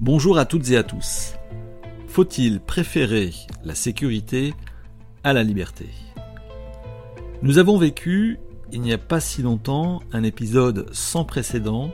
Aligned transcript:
Bonjour 0.00 0.38
à 0.38 0.46
toutes 0.46 0.70
et 0.70 0.78
à 0.78 0.82
tous. 0.82 1.34
Faut-il 2.08 2.58
préférer 2.60 3.34
la 3.64 3.74
sécurité 3.74 4.54
à 5.24 5.34
la 5.34 5.42
liberté? 5.42 5.90
Nous 7.42 7.58
avons 7.58 7.76
vécu, 7.76 8.38
il 8.72 8.80
n'y 8.80 8.94
a 8.94 8.98
pas 8.98 9.20
si 9.20 9.42
longtemps, 9.42 10.00
un 10.14 10.22
épisode 10.22 10.88
sans 10.92 11.26
précédent 11.26 11.90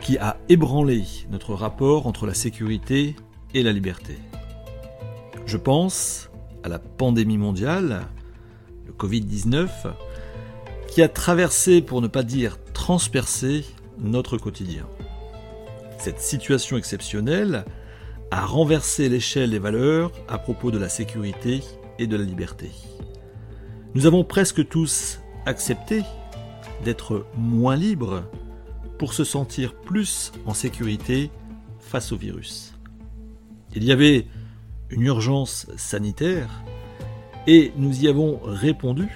qui 0.00 0.16
a 0.16 0.36
ébranlé 0.48 1.02
notre 1.32 1.54
rapport 1.54 2.06
entre 2.06 2.24
la 2.24 2.34
sécurité 2.34 3.16
et 3.52 3.64
la 3.64 3.72
liberté. 3.72 4.16
Je 5.44 5.56
pense 5.56 6.30
à 6.62 6.68
la 6.68 6.78
pandémie 6.78 7.36
mondiale, 7.36 8.02
le 8.86 8.92
Covid-19, 8.92 9.68
qui 10.86 11.02
a 11.02 11.08
traversé, 11.08 11.82
pour 11.82 12.00
ne 12.00 12.06
pas 12.06 12.22
dire 12.22 12.58
transpercé, 12.72 13.64
notre 13.98 14.38
quotidien. 14.38 14.86
Cette 16.00 16.20
situation 16.20 16.78
exceptionnelle 16.78 17.66
a 18.30 18.46
renversé 18.46 19.10
l'échelle 19.10 19.50
des 19.50 19.58
valeurs 19.58 20.10
à 20.28 20.38
propos 20.38 20.70
de 20.70 20.78
la 20.78 20.88
sécurité 20.88 21.60
et 21.98 22.06
de 22.06 22.16
la 22.16 22.24
liberté. 22.24 22.70
Nous 23.94 24.06
avons 24.06 24.24
presque 24.24 24.66
tous 24.66 25.20
accepté 25.44 26.02
d'être 26.86 27.26
moins 27.36 27.76
libres 27.76 28.22
pour 28.98 29.12
se 29.12 29.24
sentir 29.24 29.74
plus 29.74 30.32
en 30.46 30.54
sécurité 30.54 31.30
face 31.80 32.12
au 32.12 32.16
virus. 32.16 32.72
Il 33.74 33.84
y 33.84 33.92
avait 33.92 34.26
une 34.88 35.02
urgence 35.02 35.66
sanitaire 35.76 36.48
et 37.46 37.74
nous 37.76 38.04
y 38.04 38.08
avons 38.08 38.40
répondu 38.42 39.10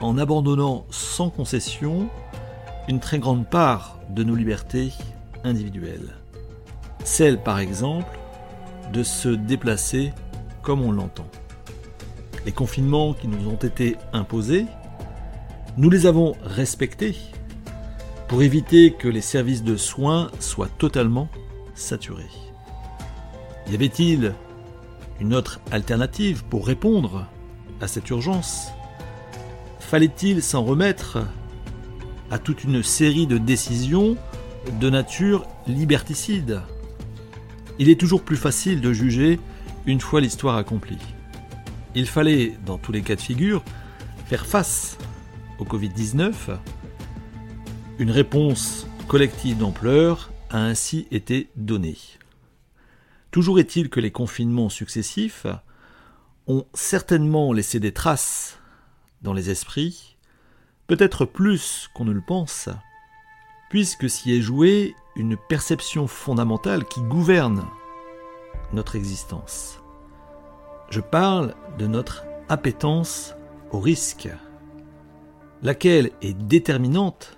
en 0.00 0.16
abandonnant 0.16 0.86
sans 0.88 1.28
concession 1.28 2.08
une 2.88 3.00
très 3.00 3.18
grande 3.18 3.50
part 3.50 4.00
de 4.08 4.24
nos 4.24 4.34
libertés 4.34 4.92
individuelle. 5.44 6.16
Celle, 7.04 7.42
par 7.42 7.58
exemple, 7.58 8.18
de 8.92 9.02
se 9.02 9.28
déplacer 9.28 10.12
comme 10.62 10.82
on 10.82 10.92
l'entend. 10.92 11.26
Les 12.44 12.52
confinements 12.52 13.14
qui 13.14 13.28
nous 13.28 13.48
ont 13.48 13.56
été 13.56 13.96
imposés, 14.12 14.66
nous 15.76 15.90
les 15.90 16.06
avons 16.06 16.34
respectés 16.42 17.16
pour 18.28 18.42
éviter 18.42 18.92
que 18.92 19.08
les 19.08 19.20
services 19.20 19.64
de 19.64 19.76
soins 19.76 20.30
soient 20.40 20.68
totalement 20.78 21.28
saturés. 21.74 22.30
Y 23.70 23.74
avait-il 23.74 24.34
une 25.20 25.34
autre 25.34 25.60
alternative 25.70 26.44
pour 26.44 26.66
répondre 26.66 27.26
à 27.80 27.88
cette 27.88 28.08
urgence? 28.10 28.68
Fallait-il 29.78 30.42
s'en 30.42 30.64
remettre 30.64 31.18
à 32.30 32.38
toute 32.38 32.64
une 32.64 32.82
série 32.82 33.26
de 33.26 33.38
décisions 33.38 34.16
de 34.80 34.90
nature 34.90 35.46
liberticide. 35.66 36.62
Il 37.78 37.88
est 37.88 37.98
toujours 37.98 38.22
plus 38.22 38.36
facile 38.36 38.80
de 38.80 38.92
juger 38.92 39.40
une 39.86 40.00
fois 40.00 40.20
l'histoire 40.20 40.56
accomplie. 40.56 40.98
Il 41.94 42.06
fallait, 42.06 42.56
dans 42.66 42.78
tous 42.78 42.92
les 42.92 43.02
cas 43.02 43.16
de 43.16 43.20
figure, 43.20 43.64
faire 44.26 44.46
face 44.46 44.98
au 45.58 45.64
Covid-19. 45.64 46.58
Une 47.98 48.10
réponse 48.10 48.86
collective 49.08 49.58
d'ampleur 49.58 50.30
a 50.50 50.58
ainsi 50.58 51.06
été 51.10 51.50
donnée. 51.56 51.96
Toujours 53.30 53.58
est-il 53.58 53.88
que 53.88 54.00
les 54.00 54.10
confinements 54.10 54.68
successifs 54.68 55.46
ont 56.46 56.66
certainement 56.74 57.52
laissé 57.52 57.80
des 57.80 57.92
traces 57.92 58.58
dans 59.22 59.32
les 59.32 59.50
esprits, 59.50 60.16
peut-être 60.86 61.24
plus 61.24 61.88
qu'on 61.94 62.04
ne 62.04 62.12
le 62.12 62.22
pense, 62.22 62.68
puisque 63.70 64.10
s'y 64.10 64.32
est 64.36 64.42
jouée 64.42 64.94
une 65.16 65.36
perception 65.36 66.06
fondamentale 66.06 66.84
qui 66.84 67.00
gouverne 67.00 67.64
notre 68.74 68.96
existence. 68.96 69.80
Je 70.90 71.00
parle 71.00 71.54
de 71.78 71.86
notre 71.86 72.24
appétence 72.48 73.34
au 73.70 73.78
risque, 73.78 74.28
laquelle 75.62 76.10
est 76.20 76.36
déterminante 76.36 77.36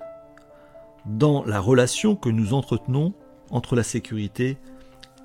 dans 1.04 1.44
la 1.44 1.60
relation 1.60 2.16
que 2.16 2.30
nous 2.30 2.54
entretenons 2.54 3.12
entre 3.50 3.76
la 3.76 3.82
sécurité 3.82 4.56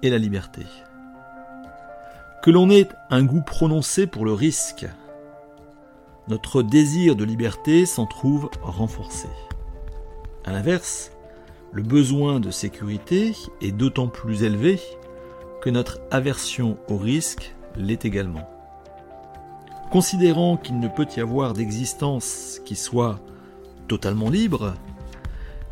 et 0.03 0.09
la 0.09 0.17
liberté. 0.17 0.63
Que 2.43 2.51
l'on 2.51 2.69
ait 2.69 2.89
un 3.09 3.23
goût 3.23 3.41
prononcé 3.41 4.07
pour 4.07 4.25
le 4.25 4.33
risque, 4.33 4.85
notre 6.27 6.63
désir 6.63 7.15
de 7.15 7.23
liberté 7.23 7.85
s'en 7.85 8.05
trouve 8.05 8.49
renforcé. 8.61 9.29
A 10.47 10.51
l'inverse, 10.51 11.11
le 11.73 11.83
besoin 11.83 12.39
de 12.39 12.51
sécurité 12.51 13.35
est 13.59 13.73
d'autant 13.73 14.07
plus 14.07 14.43
élevé 14.43 14.79
que 15.61 15.69
notre 15.69 15.99
aversion 16.09 16.77
au 16.87 16.95
risque 16.95 17.53
l'est 17.75 18.05
également. 18.05 18.49
Considérant 19.91 20.55
qu'il 20.55 20.79
ne 20.79 20.87
peut 20.87 21.05
y 21.17 21.19
avoir 21.19 21.51
d'existence 21.51 22.61
qui 22.63 22.77
soit 22.77 23.19
totalement 23.89 24.29
libre, 24.29 24.75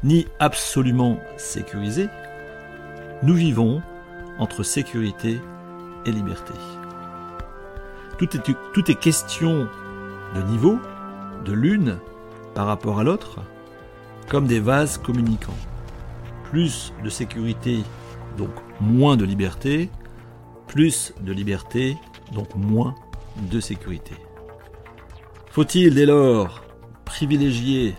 ni 0.03 0.27
absolument 0.39 1.19
sécurisée, 1.37 2.09
nous 3.23 3.33
vivons 3.33 3.81
entre 4.39 4.63
sécurité 4.63 5.39
et 6.05 6.11
liberté. 6.11 6.53
Tout 8.17 8.35
est, 8.35 8.41
tout 8.73 8.91
est 8.91 8.99
question 8.99 9.69
de 10.35 10.41
niveau, 10.41 10.79
de 11.45 11.53
l'une 11.53 11.97
par 12.53 12.65
rapport 12.65 12.99
à 12.99 13.05
l'autre, 13.05 13.39
comme 14.29 14.47
des 14.47 14.59
vases 14.59 14.97
communicants. 14.97 15.57
Plus 16.49 16.93
de 17.03 17.09
sécurité, 17.09 17.79
donc 18.37 18.51
moins 18.81 19.17
de 19.17 19.25
liberté. 19.25 19.89
Plus 20.67 21.13
de 21.21 21.31
liberté, 21.31 21.97
donc 22.33 22.53
moins 22.55 22.95
de 23.51 23.59
sécurité. 23.59 24.15
Faut-il 25.51 25.93
dès 25.95 26.05
lors 26.05 26.63
privilégier 27.05 27.95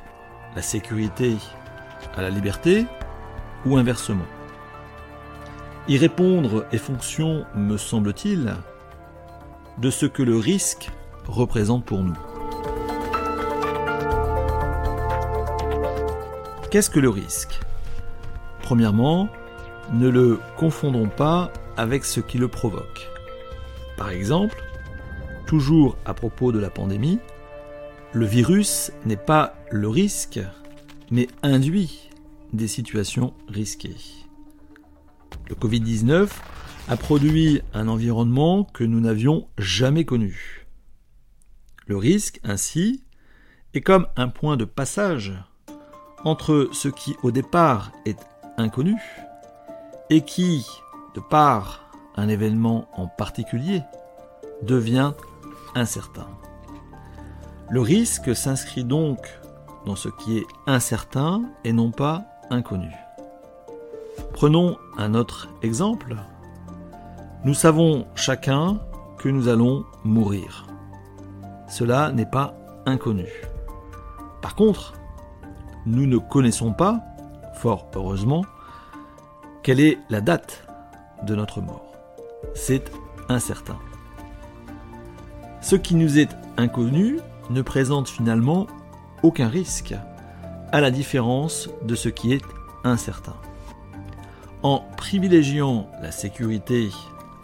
la 0.54 0.62
sécurité 0.62 1.36
à 2.16 2.22
la 2.22 2.30
liberté 2.30 2.86
ou 3.64 3.76
inversement? 3.76 4.26
Y 5.88 5.98
répondre 5.98 6.66
est 6.72 6.78
fonction, 6.78 7.44
me 7.54 7.76
semble-t-il, 7.76 8.56
de 9.78 9.90
ce 9.90 10.06
que 10.06 10.22
le 10.22 10.36
risque 10.36 10.90
représente 11.28 11.84
pour 11.84 12.02
nous. 12.02 12.16
Qu'est-ce 16.70 16.90
que 16.90 16.98
le 16.98 17.08
risque? 17.08 17.60
Premièrement, 18.60 19.28
ne 19.92 20.08
le 20.08 20.40
confondons 20.56 21.08
pas 21.08 21.52
avec 21.76 22.04
ce 22.04 22.18
qui 22.18 22.38
le 22.38 22.48
provoque. 22.48 23.08
Par 23.96 24.10
exemple, 24.10 24.60
toujours 25.46 25.96
à 26.04 26.12
propos 26.12 26.50
de 26.50 26.58
la 26.58 26.68
pandémie, 26.68 27.20
le 28.12 28.26
virus 28.26 28.90
n'est 29.04 29.16
pas 29.16 29.54
le 29.70 29.88
risque, 29.88 30.40
mais 31.12 31.28
induit 31.44 32.10
des 32.52 32.66
situations 32.66 33.32
risquées. 33.48 33.96
Le 35.48 35.54
Covid-19 35.54 36.28
a 36.88 36.96
produit 36.96 37.60
un 37.74 37.86
environnement 37.86 38.64
que 38.64 38.82
nous 38.82 39.00
n'avions 39.00 39.46
jamais 39.56 40.04
connu. 40.04 40.66
Le 41.86 41.96
risque, 41.96 42.40
ainsi, 42.42 43.04
est 43.72 43.82
comme 43.82 44.08
un 44.16 44.28
point 44.28 44.56
de 44.56 44.64
passage 44.64 45.32
entre 46.24 46.68
ce 46.72 46.88
qui 46.88 47.16
au 47.22 47.30
départ 47.30 47.92
est 48.04 48.18
inconnu 48.56 49.00
et 50.10 50.22
qui, 50.22 50.66
de 51.14 51.20
par 51.20 51.88
un 52.16 52.28
événement 52.28 52.88
en 52.94 53.06
particulier, 53.06 53.82
devient 54.62 55.12
incertain. 55.74 56.26
Le 57.70 57.80
risque 57.80 58.34
s'inscrit 58.34 58.84
donc 58.84 59.18
dans 59.84 59.96
ce 59.96 60.08
qui 60.08 60.38
est 60.38 60.46
incertain 60.66 61.42
et 61.64 61.72
non 61.72 61.90
pas 61.90 62.24
inconnu. 62.50 62.92
Prenons 64.32 64.76
un 64.98 65.14
autre 65.14 65.48
exemple. 65.62 66.16
Nous 67.44 67.54
savons 67.54 68.06
chacun 68.14 68.80
que 69.18 69.28
nous 69.28 69.48
allons 69.48 69.84
mourir. 70.04 70.66
Cela 71.68 72.12
n'est 72.12 72.30
pas 72.30 72.54
inconnu. 72.86 73.28
Par 74.42 74.54
contre, 74.54 74.94
nous 75.86 76.06
ne 76.06 76.18
connaissons 76.18 76.72
pas, 76.72 77.00
fort 77.54 77.88
heureusement, 77.94 78.44
quelle 79.62 79.80
est 79.80 79.98
la 80.10 80.20
date 80.20 80.66
de 81.22 81.34
notre 81.34 81.60
mort. 81.60 81.92
C'est 82.54 82.90
incertain. 83.28 83.78
Ce 85.60 85.76
qui 85.76 85.94
nous 85.94 86.18
est 86.18 86.30
inconnu 86.56 87.18
ne 87.50 87.62
présente 87.62 88.08
finalement 88.08 88.66
aucun 89.22 89.48
risque, 89.48 89.94
à 90.72 90.80
la 90.80 90.90
différence 90.90 91.70
de 91.84 91.94
ce 91.94 92.08
qui 92.08 92.32
est 92.32 92.44
incertain. 92.84 93.36
En 94.62 94.84
privilégiant 94.96 95.88
la 96.02 96.10
sécurité 96.10 96.90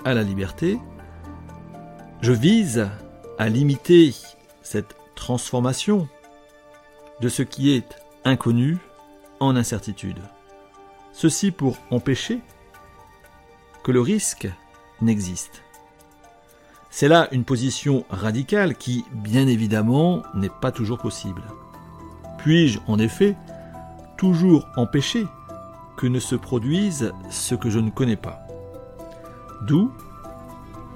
à 0.05 0.15
la 0.15 0.23
liberté, 0.23 0.79
je 2.21 2.33
vise 2.33 2.89
à 3.39 3.49
limiter 3.49 4.15
cette 4.63 4.97
transformation 5.15 6.09
de 7.21 7.29
ce 7.29 7.43
qui 7.43 7.73
est 7.73 8.02
inconnu 8.25 8.79
en 9.41 9.57
incertitude. 9.57 10.21
Ceci 11.13 11.51
pour 11.51 11.77
empêcher 11.91 12.41
que 13.85 13.93
le 13.93 14.01
risque 14.01 14.49
n'existe. 15.01 15.63
C'est 16.91 17.09
là 17.09 17.29
une 17.33 17.45
position 17.45 18.05
radicale 18.11 18.77
qui, 18.77 19.05
bien 19.13 19.47
évidemment, 19.47 20.23
n'est 20.35 20.51
pas 20.51 20.73
toujours 20.73 20.99
possible. 20.99 21.43
Puis-je, 22.39 22.79
en 22.87 22.99
effet, 22.99 23.37
toujours 24.17 24.67
empêcher 24.77 25.27
que 25.97 26.07
ne 26.07 26.21
se 26.21 26.35
produise 26.35 27.13
ce 27.31 27.55
que 27.55 27.71
je 27.71 27.79
ne 27.79 27.91
connais 27.91 28.17
pas? 28.17 28.41
D'où 29.63 29.91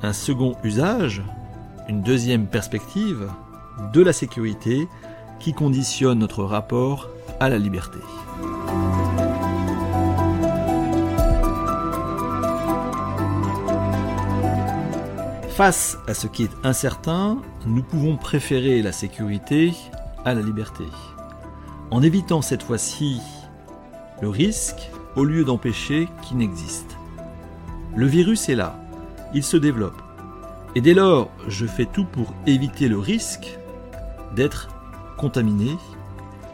un 0.03 0.13
second 0.13 0.55
usage, 0.63 1.23
une 1.89 2.03
deuxième 2.03 2.47
perspective 2.47 3.31
de 3.93 4.03
la 4.03 4.13
sécurité 4.13 4.89
qui 5.39 5.53
conditionne 5.53 6.19
notre 6.19 6.45
rapport 6.45 7.09
à 7.41 7.49
la 7.49 7.59
liberté. 7.59 7.99
Face 15.57 15.99
à 16.07 16.13
ce 16.13 16.27
qui 16.27 16.43
est 16.45 16.51
incertain, 16.65 17.39
nous 17.67 17.83
pouvons 17.83 18.17
préférer 18.17 18.83
la 18.83 18.93
sécurité 18.93 19.73
à 20.27 20.35
la 20.35 20.43
liberté, 20.43 20.85
en 21.91 22.03
évitant 22.03 22.43
cette 22.43 22.63
fois-ci 22.63 23.23
le 24.21 24.29
risque 24.29 24.91
au 25.15 25.25
lieu 25.25 25.45
d'empêcher 25.45 26.09
qu'il 26.23 26.37
n'existe. 26.37 26.97
Le 27.95 28.05
virus 28.05 28.51
est 28.51 28.55
là, 28.55 28.79
il 29.33 29.43
se 29.43 29.57
développe, 29.57 30.01
et 30.75 30.83
dès 30.83 30.93
lors 30.93 31.31
je 31.49 31.65
fais 31.65 31.87
tout 31.87 32.05
pour 32.05 32.35
éviter 32.47 32.89
le 32.89 32.99
risque 32.99 33.59
d'être 34.35 34.69
contaminé, 35.17 35.79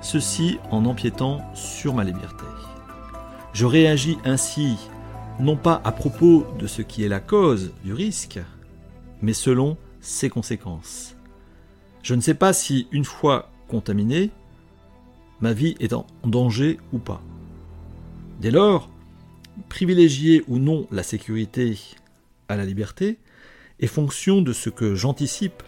ceci 0.03 0.59
en 0.71 0.85
empiétant 0.85 1.41
sur 1.55 1.95
ma 1.95 2.05
liberté. 2.05 2.45
Je 3.53 3.67
réagis 3.67 4.19
ainsi 4.25 4.77
non 5.41 5.57
pas 5.57 5.81
à 5.85 5.93
propos 5.93 6.47
de 6.59 6.67
ce 6.67 6.83
qui 6.83 7.05
est 7.05 7.09
la 7.09 7.21
cause 7.21 7.73
du 7.85 7.95
risque, 7.95 8.41
mais 9.23 9.33
selon 9.33 9.77
ses 10.01 10.29
conséquences. 10.29 11.17
Je 12.03 12.15
ne 12.15 12.21
sais 12.21 12.35
pas 12.35 12.53
si, 12.53 12.89
une 12.93 13.05
fois 13.05 13.51
contaminé, 13.69 14.31
ma 15.41 15.53
vie 15.53 15.77
est 15.81 15.93
en 15.93 16.07
danger 16.25 16.79
ou 16.93 16.99
pas. 16.99 17.23
Dès 18.41 18.51
lors, 18.51 18.91
privilégier 19.69 20.45
ou 20.49 20.59
non 20.59 20.87
la 20.91 21.03
sécurité 21.03 21.79
à 22.49 22.57
la 22.57 22.65
liberté 22.65 23.19
est 23.81 23.87
fonction 23.87 24.43
de 24.43 24.53
ce 24.53 24.71
que 24.71 24.95
j'anticipe. 24.95 25.63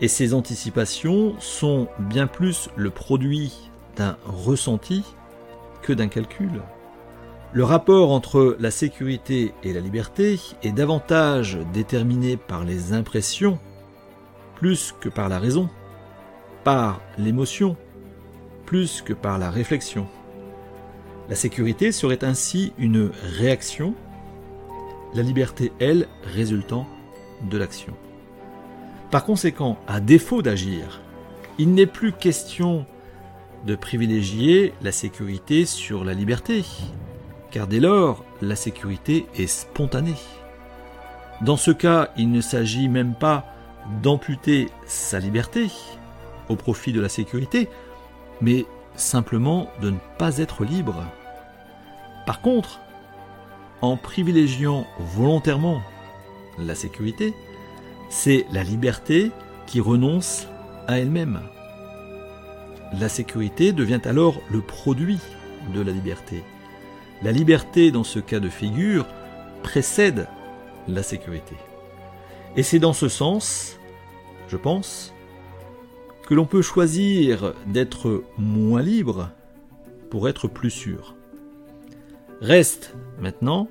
Et 0.00 0.08
ces 0.08 0.34
anticipations 0.34 1.34
sont 1.40 1.88
bien 1.98 2.26
plus 2.26 2.68
le 2.76 2.90
produit 2.90 3.70
d'un 3.96 4.16
ressenti 4.24 5.04
que 5.82 5.92
d'un 5.92 6.08
calcul. 6.08 6.50
Le 7.52 7.64
rapport 7.64 8.10
entre 8.10 8.56
la 8.60 8.70
sécurité 8.70 9.54
et 9.62 9.72
la 9.72 9.80
liberté 9.80 10.38
est 10.62 10.72
davantage 10.72 11.58
déterminé 11.72 12.36
par 12.36 12.64
les 12.64 12.92
impressions 12.92 13.58
plus 14.56 14.94
que 15.00 15.08
par 15.08 15.28
la 15.28 15.38
raison, 15.38 15.70
par 16.64 17.00
l'émotion 17.16 17.76
plus 18.66 19.00
que 19.00 19.14
par 19.14 19.38
la 19.38 19.50
réflexion. 19.50 20.06
La 21.28 21.36
sécurité 21.36 21.92
serait 21.92 22.24
ainsi 22.24 22.72
une 22.78 23.10
réaction, 23.38 23.94
la 25.14 25.22
liberté, 25.22 25.72
elle, 25.78 26.08
résultant 26.34 26.86
de 27.48 27.56
l'action. 27.58 27.94
Par 29.10 29.24
conséquent, 29.24 29.78
à 29.86 30.00
défaut 30.00 30.42
d'agir, 30.42 31.00
il 31.58 31.72
n'est 31.74 31.86
plus 31.86 32.12
question 32.12 32.86
de 33.64 33.74
privilégier 33.74 34.74
la 34.82 34.92
sécurité 34.92 35.64
sur 35.64 36.04
la 36.04 36.12
liberté, 36.12 36.64
car 37.50 37.66
dès 37.66 37.80
lors, 37.80 38.24
la 38.42 38.56
sécurité 38.56 39.26
est 39.36 39.46
spontanée. 39.46 40.16
Dans 41.40 41.56
ce 41.56 41.70
cas, 41.70 42.10
il 42.16 42.30
ne 42.30 42.40
s'agit 42.40 42.88
même 42.88 43.14
pas 43.14 43.46
d'amputer 44.02 44.68
sa 44.86 45.20
liberté 45.20 45.70
au 46.48 46.56
profit 46.56 46.92
de 46.92 47.00
la 47.00 47.08
sécurité, 47.08 47.68
mais 48.40 48.66
simplement 48.96 49.68
de 49.80 49.90
ne 49.90 49.98
pas 50.18 50.38
être 50.38 50.64
libre. 50.64 51.04
Par 52.26 52.40
contre, 52.40 52.80
en 53.82 53.96
privilégiant 53.96 54.86
volontairement 54.98 55.80
la 56.58 56.74
sécurité, 56.74 57.34
c'est 58.08 58.46
la 58.52 58.62
liberté 58.62 59.30
qui 59.66 59.80
renonce 59.80 60.46
à 60.86 60.98
elle-même. 60.98 61.40
La 62.98 63.08
sécurité 63.08 63.72
devient 63.72 64.00
alors 64.04 64.40
le 64.50 64.60
produit 64.60 65.18
de 65.74 65.80
la 65.80 65.92
liberté. 65.92 66.44
La 67.22 67.32
liberté, 67.32 67.90
dans 67.90 68.04
ce 68.04 68.18
cas 68.18 68.40
de 68.40 68.48
figure, 68.48 69.06
précède 69.62 70.28
la 70.86 71.02
sécurité. 71.02 71.56
Et 72.56 72.62
c'est 72.62 72.78
dans 72.78 72.92
ce 72.92 73.08
sens, 73.08 73.78
je 74.48 74.56
pense, 74.56 75.12
que 76.26 76.34
l'on 76.34 76.46
peut 76.46 76.62
choisir 76.62 77.54
d'être 77.66 78.24
moins 78.38 78.82
libre 78.82 79.30
pour 80.10 80.28
être 80.28 80.48
plus 80.48 80.70
sûr. 80.70 81.14
Reste 82.40 82.94
maintenant 83.20 83.68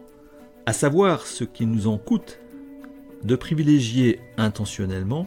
à 0.66 0.74
savoir 0.74 1.26
ce 1.28 1.44
qui 1.44 1.66
nous 1.66 1.88
en 1.88 1.98
coûte 1.98 2.40
de 3.26 3.36
privilégier 3.36 4.20
intentionnellement 4.38 5.26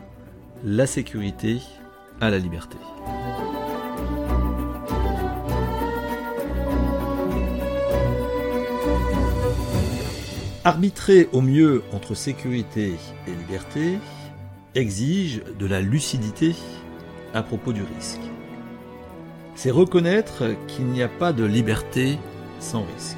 la 0.64 0.86
sécurité 0.86 1.58
à 2.20 2.30
la 2.30 2.38
liberté. 2.38 2.76
Arbitrer 10.64 11.28
au 11.32 11.40
mieux 11.40 11.82
entre 11.92 12.14
sécurité 12.14 12.94
et 13.26 13.30
liberté 13.30 13.98
exige 14.76 15.42
de 15.58 15.66
la 15.66 15.80
lucidité 15.80 16.54
à 17.34 17.42
propos 17.42 17.72
du 17.72 17.82
risque. 17.82 18.20
C'est 19.56 19.72
reconnaître 19.72 20.44
qu'il 20.68 20.86
n'y 20.86 21.02
a 21.02 21.08
pas 21.08 21.32
de 21.32 21.44
liberté 21.44 22.16
sans 22.60 22.84
risque. 22.94 23.16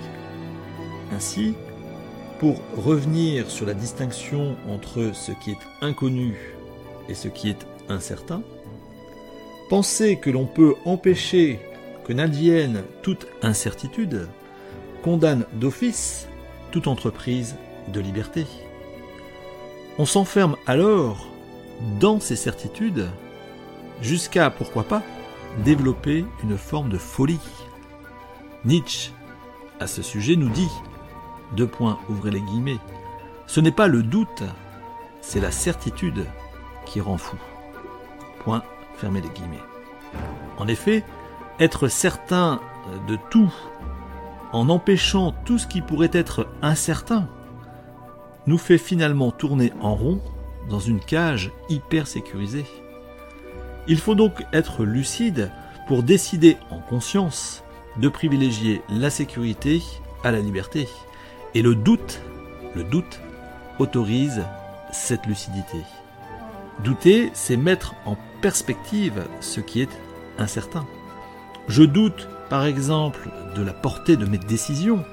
Ainsi, 1.12 1.54
pour 2.40 2.62
revenir 2.74 3.50
sur 3.50 3.66
la 3.66 3.74
distinction 3.74 4.56
entre 4.66 5.10
ce 5.12 5.30
qui 5.30 5.50
est 5.50 5.58
inconnu 5.82 6.56
et 7.10 7.14
ce 7.14 7.28
qui 7.28 7.50
est 7.50 7.66
incertain, 7.90 8.42
penser 9.68 10.16
que 10.16 10.30
l'on 10.30 10.46
peut 10.46 10.74
empêcher 10.86 11.60
que 12.04 12.14
n'advienne 12.14 12.82
toute 13.02 13.26
incertitude 13.42 14.26
condamne 15.02 15.44
d'office 15.52 16.28
toute 16.72 16.88
entreprise 16.88 17.56
de 17.88 18.00
liberté. 18.00 18.46
On 19.98 20.06
s'enferme 20.06 20.56
alors 20.66 21.26
dans 22.00 22.20
ces 22.20 22.36
certitudes 22.36 23.10
jusqu'à, 24.00 24.48
pourquoi 24.48 24.84
pas, 24.84 25.02
développer 25.62 26.24
une 26.42 26.56
forme 26.56 26.88
de 26.88 26.96
folie. 26.96 27.38
Nietzsche, 28.64 29.12
à 29.78 29.86
ce 29.86 30.00
sujet, 30.00 30.36
nous 30.36 30.48
dit, 30.48 30.70
deux 31.56 31.66
points, 31.66 31.98
ouvrez 32.08 32.30
les 32.30 32.40
guillemets, 32.40 32.78
ce 33.46 33.60
n'est 33.60 33.72
pas 33.72 33.88
le 33.88 34.02
doute, 34.02 34.42
c'est 35.20 35.40
la 35.40 35.50
certitude 35.50 36.26
qui 36.86 37.00
rend 37.00 37.18
fou. 37.18 37.36
Point, 38.44 38.62
fermez 38.96 39.20
les 39.20 39.28
guillemets. 39.28 39.62
En 40.58 40.68
effet, 40.68 41.04
être 41.58 41.88
certain 41.88 42.60
de 43.06 43.18
tout 43.30 43.52
en 44.52 44.68
empêchant 44.68 45.34
tout 45.44 45.58
ce 45.58 45.66
qui 45.66 45.80
pourrait 45.80 46.10
être 46.12 46.48
incertain, 46.62 47.28
nous 48.46 48.58
fait 48.58 48.78
finalement 48.78 49.30
tourner 49.30 49.72
en 49.80 49.94
rond 49.94 50.20
dans 50.68 50.80
une 50.80 51.00
cage 51.00 51.52
hyper 51.68 52.06
sécurisée. 52.06 52.66
Il 53.86 53.98
faut 53.98 54.14
donc 54.14 54.44
être 54.52 54.84
lucide 54.84 55.50
pour 55.86 56.02
décider 56.02 56.56
en 56.70 56.78
conscience 56.78 57.64
de 57.96 58.08
privilégier 58.08 58.82
la 58.88 59.10
sécurité 59.10 59.82
à 60.22 60.30
la 60.30 60.40
liberté. 60.40 60.88
Et 61.54 61.62
le 61.62 61.74
doute, 61.74 62.20
le 62.74 62.84
doute 62.84 63.20
autorise 63.78 64.44
cette 64.92 65.26
lucidité. 65.26 65.78
Douter, 66.84 67.30
c'est 67.34 67.56
mettre 67.56 67.94
en 68.06 68.16
perspective 68.40 69.24
ce 69.40 69.60
qui 69.60 69.82
est 69.82 69.90
incertain. 70.38 70.86
Je 71.68 71.82
doute 71.82 72.28
par 72.48 72.64
exemple 72.64 73.30
de 73.54 73.62
la 73.62 73.72
portée 73.72 74.16
de 74.16 74.26
mes 74.26 74.38
décisions, 74.38 75.04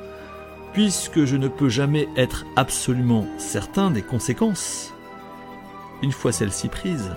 puisque 0.73 1.25
je 1.25 1.35
ne 1.35 1.47
peux 1.47 1.69
jamais 1.69 2.07
être 2.15 2.45
absolument 2.55 3.25
certain 3.37 3.91
des 3.91 4.01
conséquences, 4.01 4.93
une 6.03 6.11
fois 6.11 6.31
celles-ci 6.31 6.69
prises. 6.69 7.11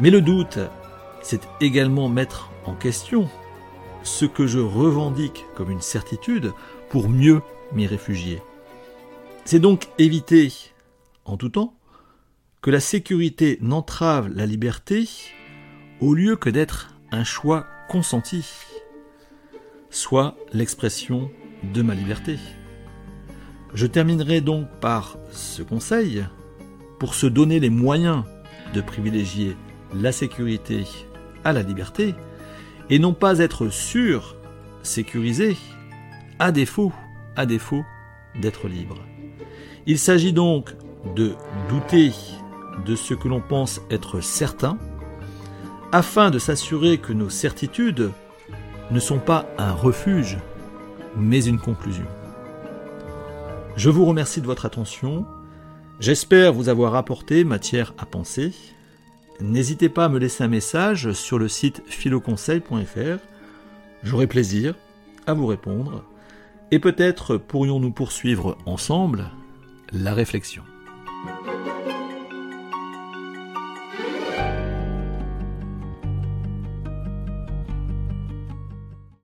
Mais 0.00 0.10
le 0.10 0.20
doute, 0.20 0.58
c'est 1.22 1.42
également 1.60 2.08
mettre 2.08 2.50
en 2.64 2.74
question 2.74 3.28
ce 4.02 4.24
que 4.24 4.46
je 4.46 4.58
revendique 4.58 5.44
comme 5.54 5.70
une 5.70 5.80
certitude 5.80 6.52
pour 6.88 7.08
mieux 7.08 7.42
C'est 9.44 9.58
donc 9.58 9.88
éviter, 9.98 10.52
en 11.24 11.36
tout 11.36 11.48
temps, 11.48 11.74
que 12.60 12.70
la 12.70 12.80
sécurité 12.80 13.58
n'entrave 13.60 14.28
la 14.28 14.46
liberté 14.46 15.08
au 16.00 16.14
lieu 16.14 16.36
que 16.36 16.50
d'être 16.50 16.94
un 17.10 17.24
choix 17.24 17.66
consenti 17.88 18.44
soit 19.92 20.36
l'expression 20.52 21.30
de 21.74 21.82
ma 21.82 21.94
liberté. 21.94 22.38
Je 23.74 23.86
terminerai 23.86 24.40
donc 24.40 24.66
par 24.80 25.18
ce 25.30 25.62
conseil. 25.62 26.24
Pour 26.98 27.14
se 27.14 27.26
donner 27.26 27.60
les 27.60 27.70
moyens 27.70 28.24
de 28.74 28.80
privilégier 28.80 29.56
la 29.94 30.12
sécurité 30.12 30.84
à 31.44 31.52
la 31.52 31.62
liberté, 31.62 32.14
et 32.90 32.98
non 32.98 33.12
pas 33.12 33.38
être 33.38 33.68
sûr, 33.68 34.36
sécurisé, 34.82 35.56
à 36.38 36.52
défaut, 36.52 36.92
à 37.36 37.46
défaut 37.46 37.84
d'être 38.40 38.68
libre. 38.68 38.98
Il 39.86 39.98
s'agit 39.98 40.32
donc 40.32 40.74
de 41.16 41.34
douter 41.68 42.12
de 42.86 42.96
ce 42.96 43.14
que 43.14 43.28
l'on 43.28 43.40
pense 43.40 43.80
être 43.90 44.20
certain, 44.20 44.78
afin 45.90 46.30
de 46.30 46.38
s'assurer 46.38 46.98
que 46.98 47.12
nos 47.12 47.28
certitudes 47.28 48.10
ne 48.90 49.00
sont 49.00 49.18
pas 49.18 49.46
un 49.58 49.72
refuge, 49.72 50.38
mais 51.16 51.44
une 51.44 51.58
conclusion. 51.58 52.06
Je 53.76 53.90
vous 53.90 54.04
remercie 54.04 54.40
de 54.40 54.46
votre 54.46 54.66
attention. 54.66 55.26
J'espère 56.00 56.52
vous 56.52 56.68
avoir 56.68 56.94
apporté 56.94 57.44
matière 57.44 57.94
à 57.98 58.06
penser. 58.06 58.52
N'hésitez 59.40 59.88
pas 59.88 60.06
à 60.06 60.08
me 60.08 60.18
laisser 60.18 60.44
un 60.44 60.48
message 60.48 61.12
sur 61.12 61.38
le 61.38 61.48
site 61.48 61.82
philoconseil.fr. 61.86 63.18
J'aurai 64.02 64.26
plaisir 64.26 64.74
à 65.26 65.34
vous 65.34 65.46
répondre 65.46 66.04
et 66.72 66.78
peut-être 66.78 67.36
pourrions-nous 67.36 67.92
poursuivre 67.92 68.56
ensemble 68.64 69.30
la 69.92 70.14
réflexion. 70.14 70.64